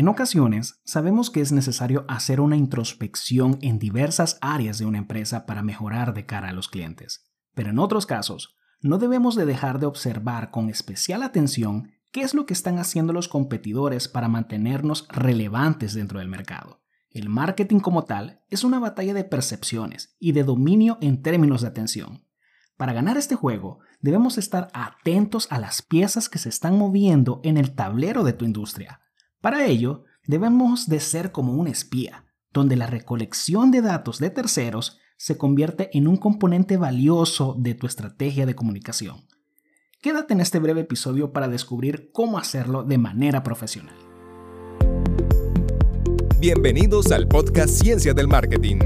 [0.00, 5.44] En ocasiones, sabemos que es necesario hacer una introspección en diversas áreas de una empresa
[5.44, 7.30] para mejorar de cara a los clientes.
[7.54, 12.32] Pero en otros casos, no debemos de dejar de observar con especial atención qué es
[12.32, 16.80] lo que están haciendo los competidores para mantenernos relevantes dentro del mercado.
[17.10, 21.68] El marketing como tal es una batalla de percepciones y de dominio en términos de
[21.68, 22.24] atención.
[22.78, 27.58] Para ganar este juego, debemos estar atentos a las piezas que se están moviendo en
[27.58, 29.02] el tablero de tu industria.
[29.40, 34.98] Para ello, debemos de ser como un espía, donde la recolección de datos de terceros
[35.16, 39.26] se convierte en un componente valioso de tu estrategia de comunicación.
[40.02, 43.94] Quédate en este breve episodio para descubrir cómo hacerlo de manera profesional.
[46.38, 48.78] Bienvenidos al podcast Ciencia del Marketing,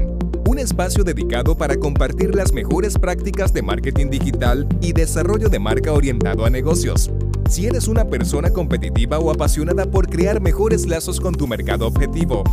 [0.47, 5.91] un espacio dedicado para compartir las mejores prácticas de marketing digital y desarrollo de marca
[5.91, 7.11] orientado a negocios.
[7.47, 12.43] Si eres una persona competitiva o apasionada por crear mejores lazos con tu mercado objetivo,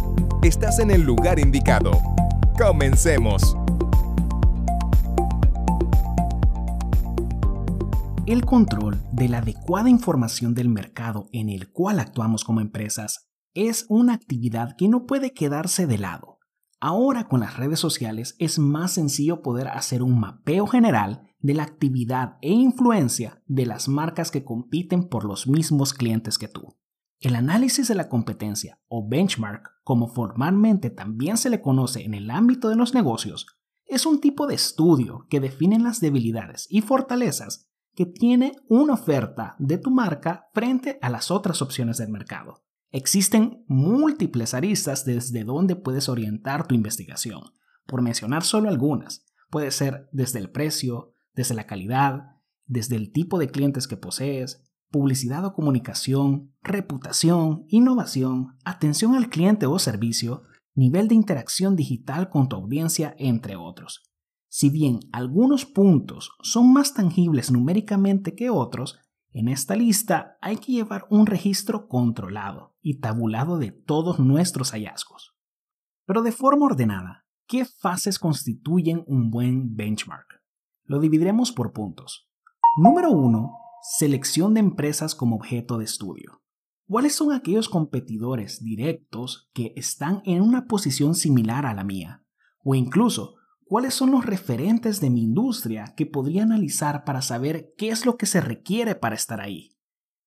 [0.42, 1.92] estás en el lugar indicado.
[2.58, 3.56] Comencemos.
[8.26, 13.86] El control de la adecuada información del mercado en el cual actuamos como empresas es
[13.88, 16.38] una actividad que no puede quedarse de lado.
[16.80, 21.64] Ahora con las redes sociales es más sencillo poder hacer un mapeo general de la
[21.64, 26.78] actividad e influencia de las marcas que compiten por los mismos clientes que tú.
[27.20, 32.30] El análisis de la competencia o benchmark, como formalmente también se le conoce en el
[32.30, 33.46] ámbito de los negocios,
[33.84, 39.54] es un tipo de estudio que define las debilidades y fortalezas que tiene una oferta
[39.58, 42.64] de tu marca frente a las otras opciones del mercado.
[42.90, 47.42] Existen múltiples aristas desde donde puedes orientar tu investigación.
[47.86, 53.38] Por mencionar solo algunas, puede ser desde el precio, desde la calidad, desde el tipo
[53.38, 61.08] de clientes que posees, publicidad o comunicación, reputación, innovación, atención al cliente o servicio, nivel
[61.08, 64.02] de interacción digital con tu audiencia, entre otros.
[64.48, 68.98] Si bien algunos puntos son más tangibles numéricamente que otros,
[69.30, 75.34] en esta lista hay que llevar un registro controlado y tabulado de todos nuestros hallazgos.
[76.04, 80.41] Pero de forma ordenada, ¿qué fases constituyen un buen benchmark?
[80.84, 82.28] Lo dividiremos por puntos.
[82.76, 83.56] Número 1.
[83.98, 86.42] Selección de empresas como objeto de estudio.
[86.88, 92.24] ¿Cuáles son aquellos competidores directos que están en una posición similar a la mía?
[92.64, 97.90] O incluso cuáles son los referentes de mi industria que podría analizar para saber qué
[97.90, 99.76] es lo que se requiere para estar ahí.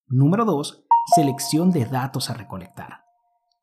[0.07, 0.85] Número 2.
[1.15, 3.03] Selección de datos a recolectar.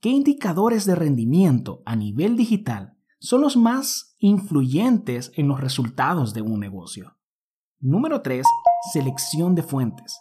[0.01, 2.92] ¿Qué indicadores de rendimiento a nivel digital
[3.23, 7.17] son los más influyentes en los resultados de un negocio?
[7.79, 8.45] Número 3.
[8.93, 10.19] Selección de fuentes.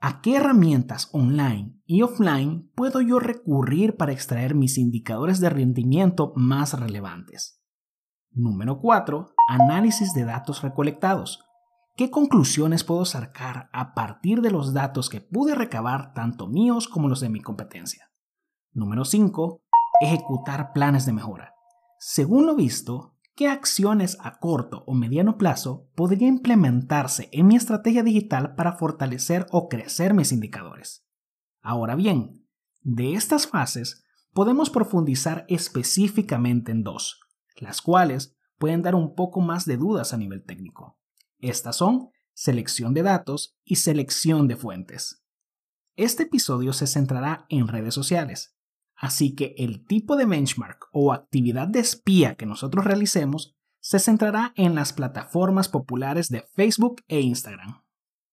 [0.00, 6.32] ¿A qué herramientas online y offline puedo yo recurrir para extraer mis indicadores de rendimiento
[6.36, 7.60] más relevantes?
[8.30, 9.34] Número 4.
[9.48, 11.40] Análisis de datos recolectados.
[11.96, 17.08] ¿Qué conclusiones puedo sacar a partir de los datos que pude recabar tanto míos como
[17.08, 18.12] los de mi competencia?
[18.70, 19.60] Número 5.
[20.02, 21.57] Ejecutar planes de mejora.
[21.98, 28.02] Según lo visto, ¿qué acciones a corto o mediano plazo podría implementarse en mi estrategia
[28.02, 31.06] digital para fortalecer o crecer mis indicadores?
[31.60, 32.46] Ahora bien,
[32.82, 37.20] de estas fases podemos profundizar específicamente en dos
[37.60, 40.98] las cuales pueden dar un poco más de dudas a nivel técnico.
[41.38, 45.24] Estas son selección de datos y selección de fuentes.
[45.96, 48.56] Este episodio se centrará en redes sociales,
[48.98, 54.52] así que el tipo de benchmark o actividad de espía que nosotros realicemos se centrará
[54.56, 57.82] en las plataformas populares de Facebook e Instagram.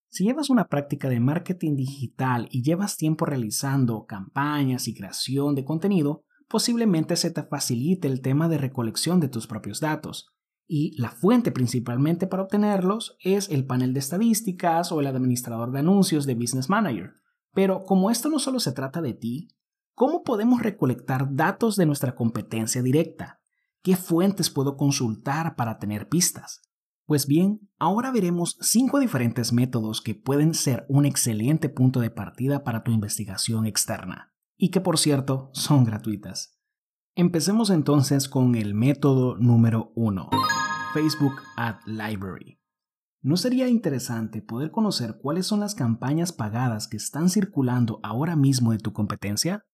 [0.09, 5.65] Si llevas una práctica de marketing digital y llevas tiempo realizando campañas y creación de
[5.65, 10.27] contenido, posiblemente se te facilite el tema de recolección de tus propios datos.
[10.67, 15.79] Y la fuente principalmente para obtenerlos es el panel de estadísticas o el administrador de
[15.79, 17.13] anuncios de Business Manager.
[17.53, 19.49] Pero como esto no solo se trata de ti,
[19.95, 23.41] ¿cómo podemos recolectar datos de nuestra competencia directa?
[23.81, 26.61] ¿Qué fuentes puedo consultar para tener pistas?
[27.05, 32.63] Pues bien, ahora veremos cinco diferentes métodos que pueden ser un excelente punto de partida
[32.63, 36.59] para tu investigación externa y que por cierto son gratuitas.
[37.15, 40.29] Empecemos entonces con el método número 1,
[40.93, 42.59] Facebook Ad Library.
[43.21, 48.71] ¿No sería interesante poder conocer cuáles son las campañas pagadas que están circulando ahora mismo
[48.71, 49.65] de tu competencia?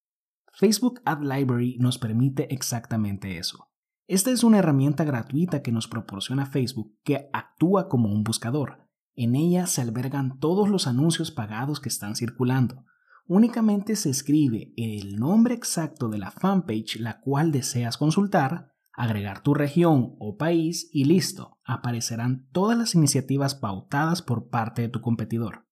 [0.52, 3.70] Facebook Ad Library nos permite exactamente eso.
[4.08, 8.90] Esta es una herramienta gratuita que nos proporciona Facebook que actúa como un buscador.
[9.16, 12.86] En ella se albergan todos los anuncios pagados que están circulando,
[13.26, 19.54] únicamente se escribe el nombre exacto de la fanpage la cual deseas consultar, agregar tu
[19.54, 25.66] región o país y listo, aparecerán todas las iniciativas pautadas por parte de tu competidor.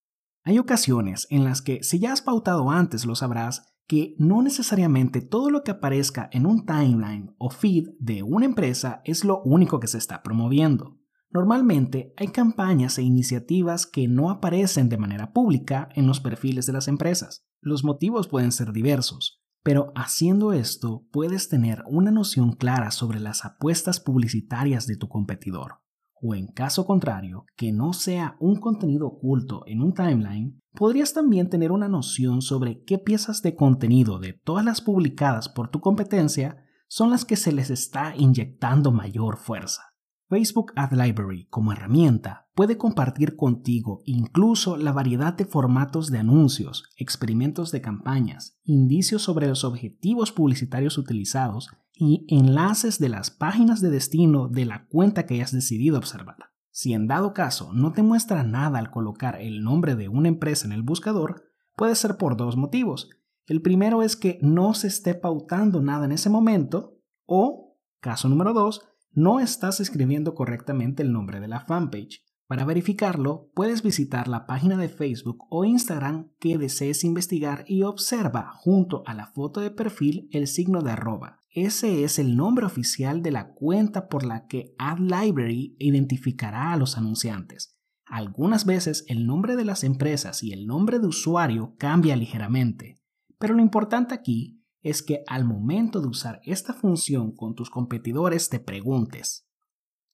[0.44, 5.19] Hay ocasiones en las que si ya has pautado antes lo sabrás que no necesariamente
[5.19, 9.80] todo lo que aparezca en un timeline o feed de una empresa es lo único
[9.80, 11.00] que se está promoviendo.
[11.31, 16.74] Normalmente hay campañas e iniciativas que no aparecen de manera pública en los perfiles de
[16.74, 17.47] las empresas.
[17.62, 23.44] Los motivos pueden ser diversos, pero haciendo esto puedes tener una noción clara sobre las
[23.44, 25.81] apuestas publicitarias de tu competidor.
[26.21, 31.50] O en caso contrario, que no sea un contenido oculto en un timeline, podrías también
[31.50, 36.66] tener una noción sobre qué piezas de contenido de todas las publicadas por tu competencia
[36.88, 39.88] son las que se les está inyectando mayor fuerza.
[40.30, 46.84] Facebook Ad Library como herramienta puede compartir contigo incluso la variedad de formatos de anuncios,
[46.98, 53.90] experimentos de campañas, indicios sobre los objetivos publicitarios utilizados y enlaces de las páginas de
[53.90, 56.52] destino de la cuenta que hayas decidido observar.
[56.70, 60.68] Si en dado caso no te muestra nada al colocar el nombre de una empresa
[60.68, 61.42] en el buscador,
[61.75, 63.10] puede ser por dos motivos.
[63.48, 68.54] El primero es que no se esté pautando nada en ese momento o, caso número
[68.54, 72.24] dos, no estás escribiendo correctamente el nombre de la fanpage.
[72.48, 78.52] Para verificarlo, puedes visitar la página de Facebook o Instagram que desees investigar y observa
[78.56, 81.44] junto a la foto de perfil el signo de arroba.
[81.52, 86.98] Ese es el nombre oficial de la cuenta por la que AdLibrary identificará a los
[86.98, 87.76] anunciantes.
[88.06, 93.00] Algunas veces el nombre de las empresas y el nombre de usuario cambia ligeramente,
[93.38, 98.50] pero lo importante aquí es que al momento de usar esta función con tus competidores
[98.50, 99.48] te preguntes,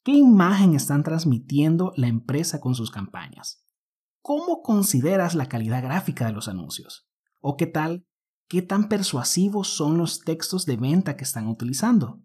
[0.03, 3.63] ¿qué imagen están transmitiendo la empresa con sus campañas?
[4.21, 7.07] ¿Cómo consideras la calidad gráfica de los anuncios?
[7.39, 8.07] ¿O qué tal?
[8.47, 12.21] ¿Qué tan persuasivos son los textos de venta que están utilizando?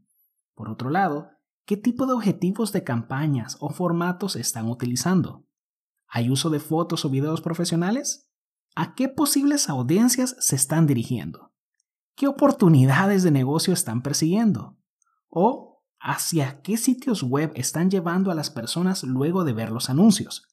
[0.54, 1.28] Por otro lado,
[1.66, 5.46] ¿qué tipo de objetivos de campañas o formatos están utilizando?
[6.06, 8.28] ¿Hay uso de fotos o videos profesionales?
[8.74, 11.49] ¿A qué posibles audiencias se están dirigiendo?
[12.20, 14.76] ¿Qué oportunidades de negocio están persiguiendo?
[15.30, 20.46] ¿O hacia qué sitios web están llevando a las personas luego de ver los anuncios?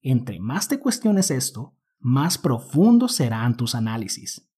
[0.00, 4.50] Entre más te cuestiones esto, más profundos serán tus análisis.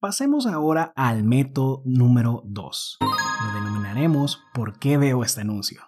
[0.00, 2.98] Pasemos ahora al método número 2.
[3.00, 5.82] Lo denominaremos ¿Por qué veo este anuncio?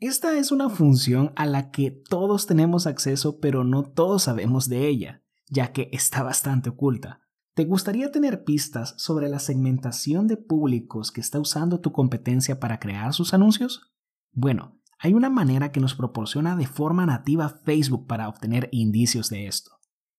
[0.00, 4.88] Esta es una función a la que todos tenemos acceso pero no todos sabemos de
[4.88, 7.20] ella, ya que está bastante oculta.
[7.54, 12.78] ¿Te gustaría tener pistas sobre la segmentación de públicos que está usando tu competencia para
[12.78, 13.92] crear sus anuncios?
[14.32, 19.46] Bueno, hay una manera que nos proporciona de forma nativa Facebook para obtener indicios de
[19.46, 19.72] esto.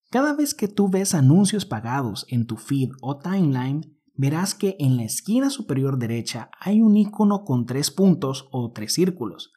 [0.10, 4.98] Cada vez que tú ves anuncios pagados en tu feed o timeline, verás que en
[4.98, 9.54] la esquina superior derecha hay un icono con tres puntos o tres círculos.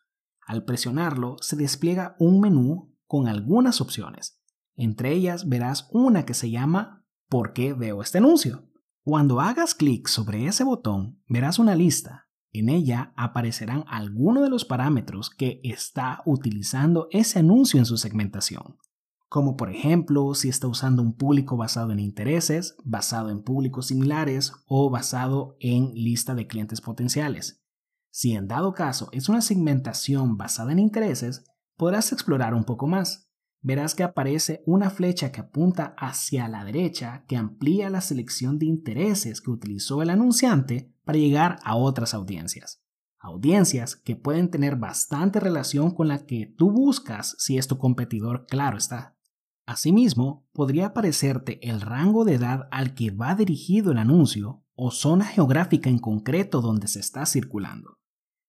[0.47, 4.41] Al presionarlo, se despliega un menú con algunas opciones.
[4.77, 7.04] Entre ellas verás una que se llama
[7.35, 8.63] por qué veo este anuncio.
[9.03, 12.29] Cuando hagas clic sobre ese botón, verás una lista.
[12.53, 18.77] En ella aparecerán algunos de los parámetros que está utilizando ese anuncio en su segmentación,
[19.29, 24.53] como por ejemplo si está usando un público basado en intereses, basado en públicos similares
[24.69, 27.65] o basado en lista de clientes potenciales.
[28.13, 31.45] Si en dado caso es una segmentación basada en intereses,
[31.77, 33.34] podrás explorar un poco más
[33.65, 38.67] verás que aparece una flecha que apunta hacia la derecha que amplía la selección de
[38.67, 42.83] intereses que utilizó el anunciante para llegar a otras audiencias.
[43.19, 48.45] Audiencias que pueden tener bastante relación con la que tú buscas si es tu competidor,
[48.47, 49.17] claro está.
[49.65, 55.25] Asimismo, podría aparecerte el rango de edad al que va dirigido el anuncio o zona
[55.25, 57.99] geográfica en concreto donde se está circulando.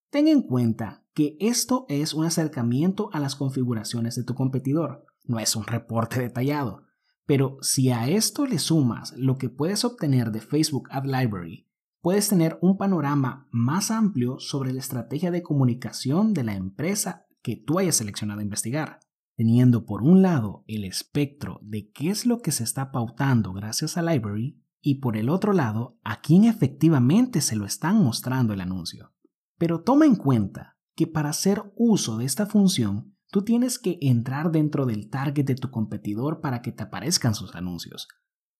[0.09, 5.39] Ten en cuenta que esto es un acercamiento a las configuraciones de tu competidor, no
[5.39, 6.83] es un reporte detallado.
[7.25, 11.67] Pero si a esto le sumas lo que puedes obtener de Facebook Ad Library,
[12.01, 17.55] puedes tener un panorama más amplio sobre la estrategia de comunicación de la empresa que
[17.55, 18.99] tú hayas seleccionado investigar,
[19.37, 23.97] teniendo por un lado el espectro de qué es lo que se está pautando gracias
[23.97, 28.59] a Library y por el otro lado a quién efectivamente se lo están mostrando el
[28.59, 29.13] anuncio.
[29.57, 34.51] Pero toma en cuenta que para hacer uso de esta función, tú tienes que entrar
[34.51, 38.07] dentro del target de tu competidor para que te aparezcan sus anuncios.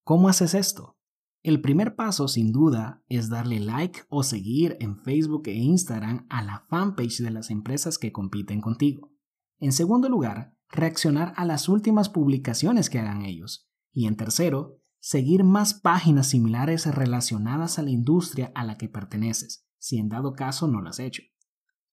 [0.03, 0.97] ¿Cómo haces esto?
[1.41, 6.43] El primer paso, sin duda, es darle like o seguir en Facebook e Instagram a
[6.43, 9.11] la fanpage de las empresas que compiten contigo.
[9.59, 13.69] En segundo lugar, reaccionar a las últimas publicaciones que hagan ellos.
[13.93, 19.67] Y en tercero, seguir más páginas similares relacionadas a la industria a la que perteneces,
[19.77, 21.21] si en dado caso no lo has hecho.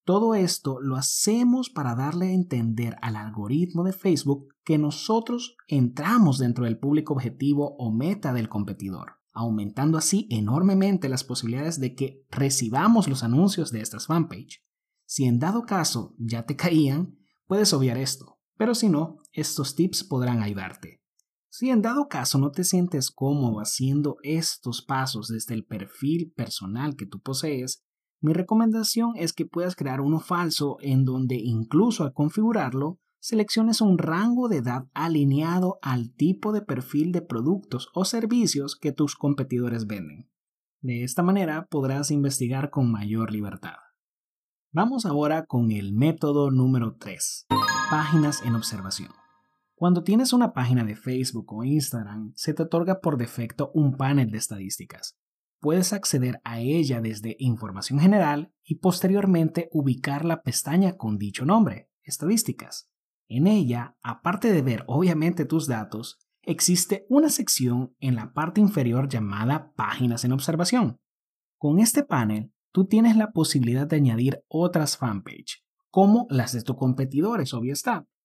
[0.05, 6.39] Todo esto lo hacemos para darle a entender al algoritmo de Facebook que nosotros entramos
[6.39, 12.27] dentro del público objetivo o meta del competidor, aumentando así enormemente las posibilidades de que
[12.31, 14.65] recibamos los anuncios de estas fanpage.
[15.07, 20.03] Si en dado caso ya te caían, puedes obviar esto, pero si no, estos tips
[20.03, 21.01] podrán ayudarte.
[21.49, 26.97] Si en dado caso no te sientes cómodo haciendo estos pasos desde el perfil personal
[26.97, 27.85] que tú posees,
[28.23, 33.99] mi recomendación es que puedas crear uno falso en donde incluso al configurarlo, selecciones un
[33.99, 39.89] rango de edad alineado al tipo de perfil de productos o servicios que tus competidores
[39.89, 40.31] venden.
[40.81, 43.75] De esta manera podrás investigar con mayor libertad.
[44.71, 47.47] Vamos ahora con el método número 3.
[47.91, 49.11] Páginas en observación.
[49.75, 54.31] Cuando tienes una página de Facebook o Instagram, se te otorga por defecto un panel
[54.31, 55.19] de estadísticas
[55.63, 61.89] puedes acceder a ella desde Información General y posteriormente ubicar la pestaña con dicho nombre,
[62.03, 62.91] Estadísticas.
[63.29, 69.09] En ella, aparte de ver obviamente tus datos, existe una sección en la parte inferior
[69.09, 70.99] llamada Páginas en observación.
[71.59, 76.77] Con este panel, tú tienes la posibilidad de añadir otras fanpage, como las de tus
[76.77, 77.75] competidores, obvio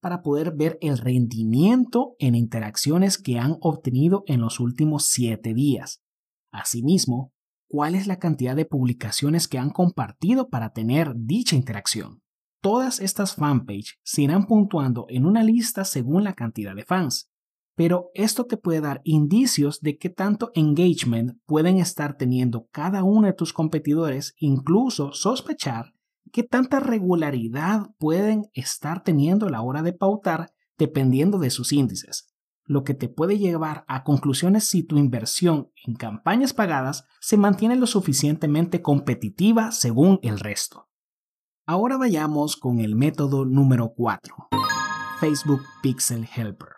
[0.02, 6.02] para poder ver el rendimiento en interacciones que han obtenido en los últimos 7 días,
[6.58, 7.34] Asimismo,
[7.68, 12.22] cuál es la cantidad de publicaciones que han compartido para tener dicha interacción.
[12.62, 17.30] Todas estas fanpage se irán puntuando en una lista según la cantidad de fans,
[17.76, 23.28] pero esto te puede dar indicios de qué tanto engagement pueden estar teniendo cada uno
[23.28, 25.94] de tus competidores, incluso sospechar
[26.32, 32.27] qué tanta regularidad pueden estar teniendo a la hora de pautar dependiendo de sus índices
[32.68, 37.78] lo que te puede llevar a conclusiones si tu inversión en campañas pagadas se mantiene
[37.78, 40.90] lo suficientemente competitiva según el resto.
[41.66, 44.50] Ahora vayamos con el método número 4,
[45.20, 46.70] Facebook Pixel Helper.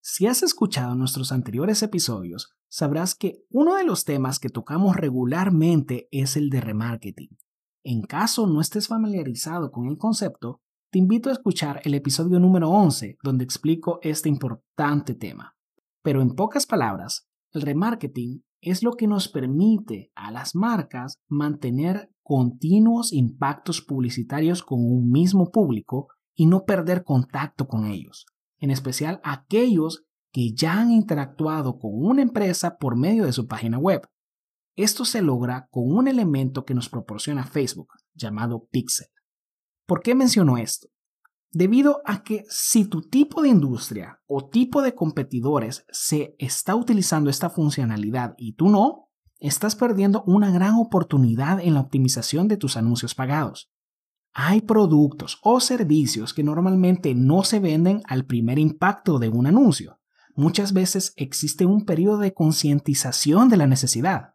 [0.00, 6.08] Si has escuchado nuestros anteriores episodios, sabrás que uno de los temas que tocamos regularmente
[6.10, 7.36] es el de remarketing.
[7.84, 10.60] En caso no estés familiarizado con el concepto,
[10.92, 15.56] te invito a escuchar el episodio número 11 donde explico este importante tema.
[16.02, 22.10] Pero en pocas palabras, el remarketing es lo que nos permite a las marcas mantener
[22.22, 28.26] continuos impactos publicitarios con un mismo público y no perder contacto con ellos,
[28.58, 33.78] en especial aquellos que ya han interactuado con una empresa por medio de su página
[33.78, 34.06] web.
[34.76, 39.06] Esto se logra con un elemento que nos proporciona Facebook, llamado Pixel.
[39.86, 40.88] ¿Por qué menciono esto?
[41.50, 47.28] Debido a que si tu tipo de industria o tipo de competidores se está utilizando
[47.28, 52.76] esta funcionalidad y tú no, estás perdiendo una gran oportunidad en la optimización de tus
[52.76, 53.70] anuncios pagados.
[54.32, 60.00] Hay productos o servicios que normalmente no se venden al primer impacto de un anuncio.
[60.34, 64.31] Muchas veces existe un periodo de concientización de la necesidad.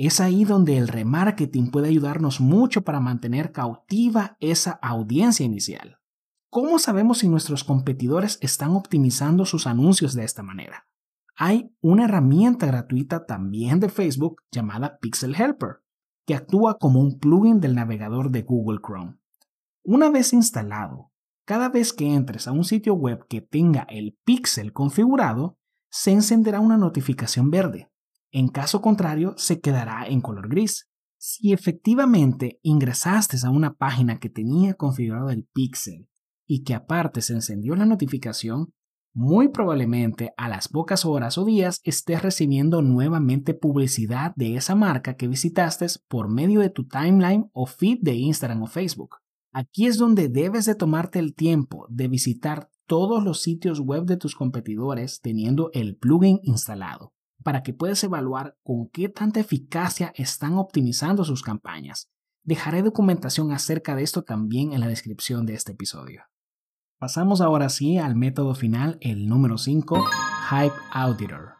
[0.00, 5.98] Es ahí donde el remarketing puede ayudarnos mucho para mantener cautiva esa audiencia inicial.
[6.50, 10.86] ¿Cómo sabemos si nuestros competidores están optimizando sus anuncios de esta manera?
[11.34, 15.82] Hay una herramienta gratuita también de Facebook llamada Pixel Helper,
[16.28, 19.18] que actúa como un plugin del navegador de Google Chrome.
[19.82, 21.10] Una vez instalado,
[21.44, 25.58] cada vez que entres a un sitio web que tenga el pixel configurado,
[25.90, 27.90] se encenderá una notificación verde
[28.30, 30.88] en caso contrario, se quedará en color gris.
[31.16, 36.08] Si efectivamente ingresaste a una página que tenía configurado el pixel
[36.46, 38.72] y que aparte se encendió la notificación,
[39.14, 45.16] muy probablemente a las pocas horas o días estés recibiendo nuevamente publicidad de esa marca
[45.16, 49.16] que visitaste por medio de tu timeline o feed de Instagram o Facebook.
[49.50, 54.18] Aquí es donde debes de tomarte el tiempo de visitar todos los sitios web de
[54.18, 60.58] tus competidores teniendo el plugin instalado para que puedas evaluar con qué tanta eficacia están
[60.58, 62.08] optimizando sus campañas.
[62.42, 66.22] Dejaré documentación acerca de esto también en la descripción de este episodio.
[66.98, 70.04] Pasamos ahora sí al método final, el número 5,
[70.50, 71.58] Hype Auditor.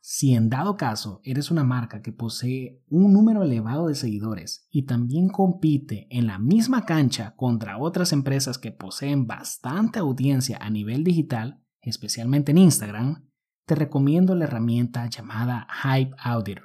[0.00, 4.82] Si en dado caso eres una marca que posee un número elevado de seguidores y
[4.82, 11.04] también compite en la misma cancha contra otras empresas que poseen bastante audiencia a nivel
[11.04, 13.30] digital, especialmente en Instagram,
[13.66, 16.64] te recomiendo la herramienta llamada Hype Auditor.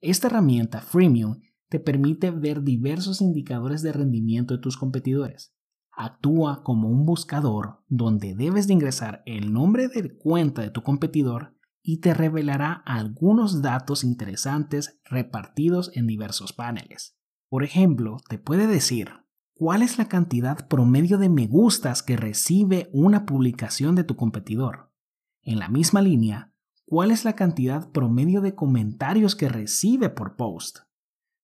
[0.00, 5.54] Esta herramienta freemium te permite ver diversos indicadores de rendimiento de tus competidores.
[5.90, 11.56] Actúa como un buscador donde debes de ingresar el nombre de cuenta de tu competidor
[11.82, 17.18] y te revelará algunos datos interesantes repartidos en diversos paneles.
[17.48, 19.10] Por ejemplo, te puede decir
[19.54, 24.87] cuál es la cantidad promedio de me gustas que recibe una publicación de tu competidor.
[25.42, 26.52] En la misma línea,
[26.84, 30.78] cuál es la cantidad promedio de comentarios que recibe por post.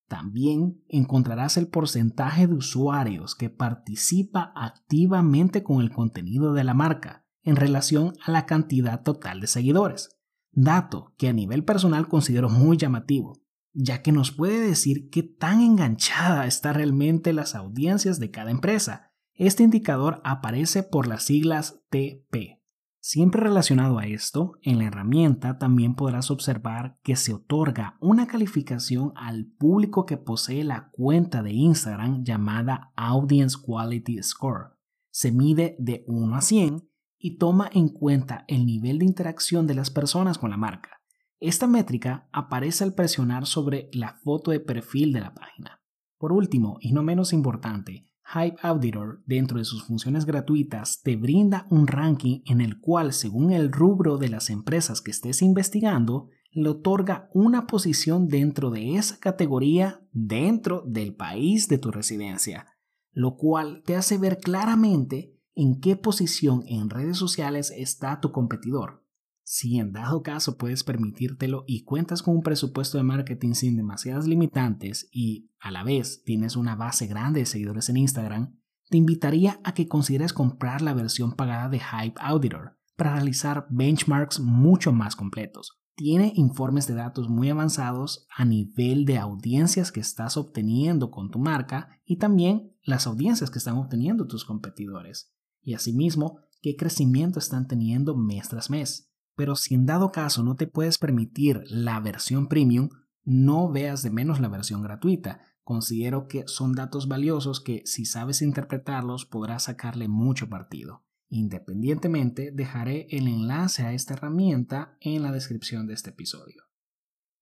[0.09, 7.25] También encontrarás el porcentaje de usuarios que participa activamente con el contenido de la marca
[7.43, 10.19] en relación a la cantidad total de seguidores,
[10.51, 15.61] dato que a nivel personal considero muy llamativo, ya que nos puede decir qué tan
[15.61, 19.13] enganchada está realmente las audiencias de cada empresa.
[19.35, 22.63] Este indicador aparece por las siglas TP,
[23.07, 29.13] Siempre relacionado a esto, en la herramienta también podrás observar que se otorga una calificación
[29.15, 34.79] al público que posee la cuenta de Instagram llamada Audience Quality Score.
[35.11, 39.75] Se mide de 1 a 100 y toma en cuenta el nivel de interacción de
[39.75, 41.03] las personas con la marca.
[41.41, 45.83] Esta métrica aparece al presionar sobre la foto de perfil de la página.
[46.17, 51.67] Por último, y no menos importante, Hype Auditor, dentro de sus funciones gratuitas, te brinda
[51.71, 56.71] un ranking en el cual, según el rubro de las empresas que estés investigando, le
[56.71, 62.67] otorga una posición dentro de esa categoría dentro del país de tu residencia,
[63.13, 69.04] lo cual te hace ver claramente en qué posición en redes sociales está tu competidor.
[69.47, 74.27] Si en dado caso puedes permitírtelo y cuentas con un presupuesto de marketing sin demasiadas
[74.27, 78.59] limitantes y a la vez tienes una base grande de seguidores en Instagram,
[78.89, 84.41] te invitaría a que consideres comprar la versión pagada de Hype Auditor para realizar benchmarks
[84.41, 85.79] mucho más completos.
[85.95, 91.39] Tiene informes de datos muy avanzados a nivel de audiencias que estás obteniendo con tu
[91.39, 95.33] marca y también las audiencias que están obteniendo tus competidores.
[95.63, 99.14] Y asimismo, qué crecimiento están teniendo mes tras mes.
[99.37, 102.89] Pero si en dado caso no te puedes permitir la versión premium,
[103.25, 105.41] no veas de menos la versión gratuita.
[105.63, 111.05] Considero que son datos valiosos que si sabes interpretarlos podrás sacarle mucho partido.
[111.29, 116.63] Independientemente, dejaré el enlace a esta herramienta en la descripción de este episodio.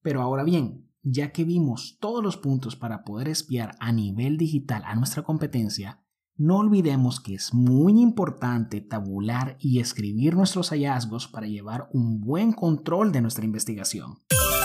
[0.02, 4.82] Pero ahora bien, ya que vimos todos los puntos para poder espiar a nivel digital
[4.86, 6.01] a nuestra competencia,
[6.36, 12.52] no olvidemos que es muy importante tabular y escribir nuestros hallazgos para llevar un buen
[12.52, 14.18] control de nuestra investigación.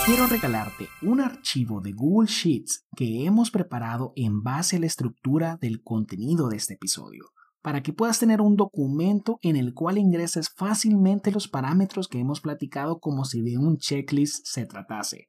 [0.06, 5.58] Quiero regalarte un archivo de Google Sheets que hemos preparado en base a la estructura
[5.60, 7.26] del contenido de este episodio,
[7.62, 12.40] para que puedas tener un documento en el cual ingreses fácilmente los parámetros que hemos
[12.40, 15.28] platicado como si de un checklist se tratase.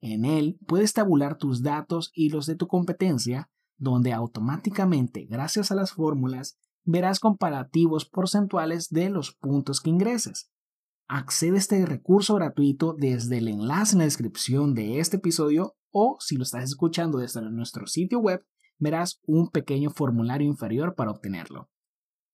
[0.00, 5.74] En él puedes tabular tus datos y los de tu competencia donde automáticamente, gracias a
[5.74, 10.50] las fórmulas, verás comparativos porcentuales de los puntos que ingreses.
[11.08, 16.16] Accede a este recurso gratuito desde el enlace en la descripción de este episodio o
[16.18, 18.44] si lo estás escuchando desde nuestro sitio web,
[18.78, 21.70] verás un pequeño formulario inferior para obtenerlo.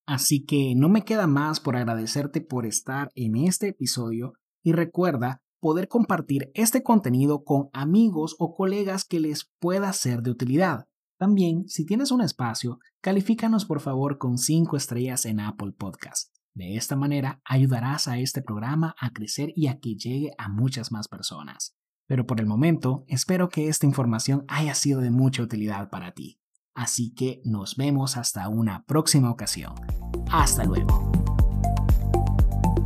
[0.06, 5.42] Así que no me queda más por agradecerte por estar en este episodio y recuerda
[5.60, 10.86] poder compartir este contenido con amigos o colegas que les pueda ser de utilidad.
[11.20, 16.34] También, si tienes un espacio, califícanos por favor con 5 estrellas en Apple Podcast.
[16.54, 20.90] De esta manera ayudarás a este programa a crecer y a que llegue a muchas
[20.90, 21.76] más personas.
[22.06, 26.40] Pero por el momento, espero que esta información haya sido de mucha utilidad para ti.
[26.74, 29.74] Así que nos vemos hasta una próxima ocasión.
[30.32, 31.12] Hasta luego.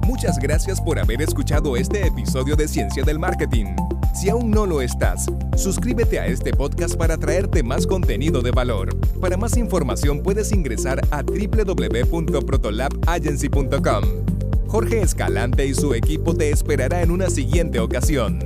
[0.09, 3.77] Muchas gracias por haber escuchado este episodio de Ciencia del Marketing.
[4.14, 8.96] Si aún no lo estás, suscríbete a este podcast para traerte más contenido de valor.
[9.20, 14.05] Para más información puedes ingresar a www.protolabagency.com.
[14.68, 18.38] Jorge Escalante y su equipo te esperará en una siguiente ocasión.